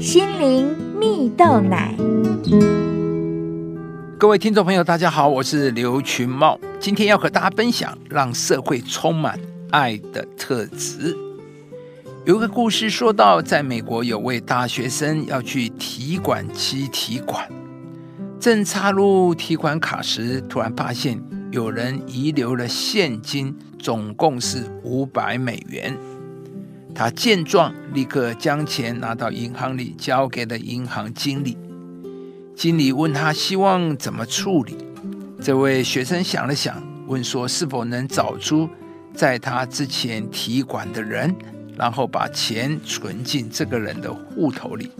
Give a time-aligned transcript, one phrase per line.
[0.00, 1.94] 心灵蜜豆奶。
[4.18, 9.38] 各位听众朋友，大家好，我是刘群茂，今天要和大家分享让社会充满
[9.70, 11.14] 爱的特质。
[12.24, 17.46] 有个故事说到，在美国有位大学生要去提款机提款，
[18.40, 25.94] 正插入提款卡时，突然发现有人遗留了现金，总共是五百美元。
[27.00, 31.56] 他见状，立刻将钱拿到银行里，交给了银行经理。
[32.54, 34.76] 经理问他希望怎么处理。
[35.40, 38.68] 这位学生想了想，问说：“是否能找出
[39.14, 41.34] 在他之前提款的人，
[41.74, 44.90] 然后把钱存进这个人的户头里？”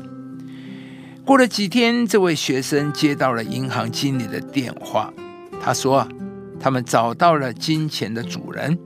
[1.22, 5.12] 过了几天，这位学生接到了银行经理的电话，
[5.62, 6.08] 他说
[6.58, 8.78] ：“他们找到了金钱的主人。”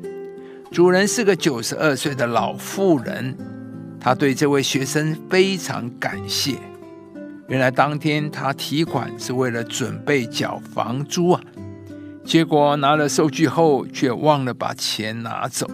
[0.75, 3.33] 主人是个九十二岁的老妇人，
[4.01, 6.57] 他对这位学生非常感谢。
[7.47, 11.41] 原来当天他提款是为了准备缴房租啊，
[12.25, 15.71] 结果拿了收据后却忘了把钱拿走。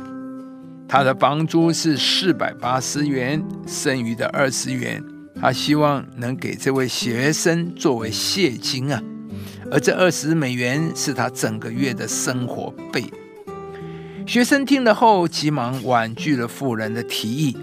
[0.86, 5.02] 他的房租是四百八十元，剩余的二十元，
[5.40, 9.02] 他希望能给这位学生作为谢金啊，
[9.70, 13.02] 而这二十美元是他整个月的生活费。
[14.30, 17.56] 学生听了后，急忙婉拒了妇人的提议。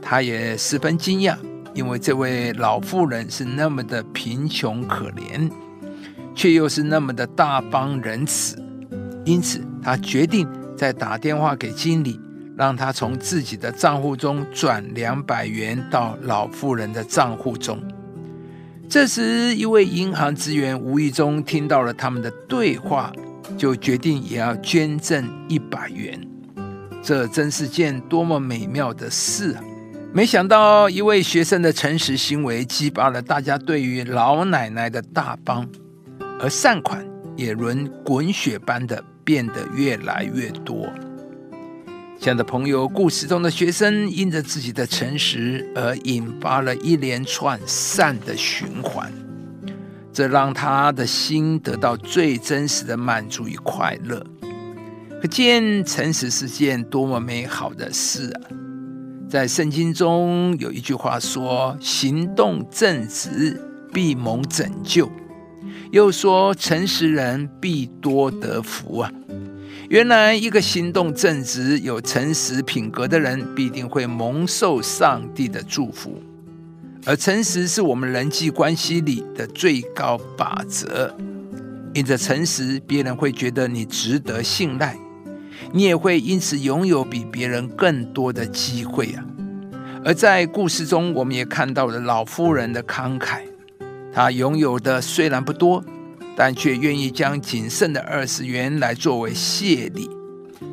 [0.00, 1.36] 他也十分惊讶，
[1.74, 5.50] 因为这位老妇人是那么的贫穷可怜，
[6.34, 8.56] 却又是那么的大方仁慈。
[9.26, 12.18] 因此，他决定再打电话给经理，
[12.56, 17.78] 让他从自己的账户中转两百元到老妇人的账户中。
[18.88, 23.12] 这时，一位银行职员无意中听到了他们的对话。
[23.56, 26.20] 就决定也要捐赠一百元，
[27.02, 29.62] 这真是件多么美妙的事啊！
[30.12, 35.68] 没想到一位学生的诚实行为激发了大家对于老奶奶的大方，
[36.40, 37.70] 而善款也如
[38.04, 40.88] 滚雪般的变得越来越多。
[42.18, 49.12] 亲爱的朋友，故事中的学生因着自己的诚实而引发了一连串善的循环。
[50.16, 54.24] 这让他的心得到最真实的满足与快乐，
[55.20, 58.40] 可见诚实是件多么美好的事啊！
[59.28, 63.60] 在圣经中有一句话说：“行动正直，
[63.92, 65.06] 必蒙拯救。”
[65.92, 69.12] 又说：“诚实人必多得福啊！”
[69.90, 76.22] 原来，一个行动正直、有诚实品格的人，必定会蒙受上帝的祝福。
[77.08, 81.16] 而诚实是我们人际关系里的最高法则。
[81.94, 84.98] 因着诚实，别人会觉得你值得信赖，
[85.72, 89.24] 你也会因此拥有比别人更多的机会啊。
[90.04, 93.42] 而在故事中，我们也看到了老妇人的慷慨。
[94.12, 95.82] 她拥有的虽然不多，
[96.36, 100.10] 但却愿意将仅剩的二十元来作为谢礼。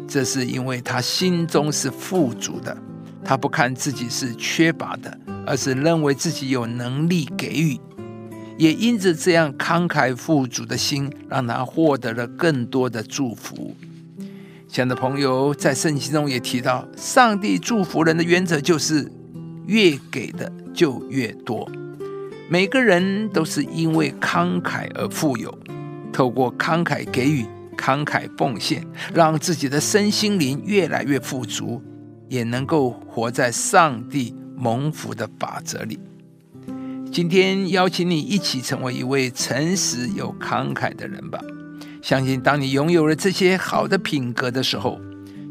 [0.07, 2.75] 这是因为她心中是富足的，
[3.23, 5.19] 他不看自己是缺乏的。
[5.45, 7.77] 而是认为自己有能力给予，
[8.57, 13.75] 也因着这样慷慨富足的心，让他获得了更多的祝福。
[14.69, 19.11] 亲爱的朋友，在圣经中也提到，上帝祝福人的原则就是
[19.67, 21.69] 越给的就越多。
[22.49, 25.53] 每个人都是因为慷慨而富有，
[26.13, 27.45] 透过慷慨给予、
[27.75, 28.81] 慷慨奉献，
[29.13, 31.83] 让自己的身心灵越来越富足，
[32.33, 34.33] 也能够活在上帝。
[34.55, 35.99] 蒙福的法则里，
[37.11, 41.41] 今天邀请你一起成为一位诚实又慷慨的人吧。
[42.01, 45.01] 相信当你拥有了这些好的品格的时候，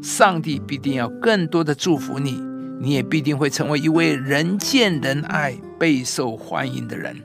[0.01, 2.41] 上帝必定要更多的祝福你，
[2.79, 7.15] 你也必定会成为一位人见人爱、备受欢迎的人。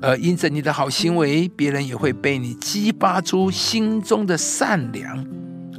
[0.00, 5.26] 而因着你的好行为，别人也会被你激发出心中的善良，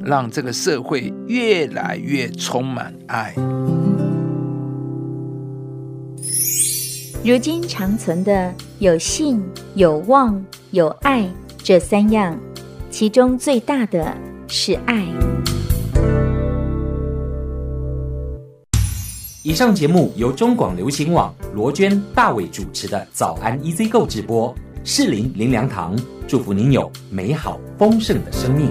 [0.04, 3.34] 让这个社会越来越充满爱。
[7.22, 9.42] 如今长存的有信、
[9.74, 11.28] 有望、有爱
[11.62, 12.38] 这三样，
[12.90, 14.16] 其中最大的
[14.48, 15.06] 是爱。
[19.42, 24.54] 以上节目由中广流行网罗娟、大伟主持的《早安 EZ 购》直播，
[24.84, 28.70] 适林林良堂祝福您有美好丰盛的生命。